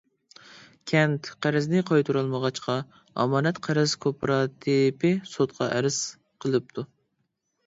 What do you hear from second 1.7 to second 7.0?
قايتۇرالمىغاچقا، ئامانەت قەرز كوپىراتىپى سوتقا ئەرز قىلىپتۇ.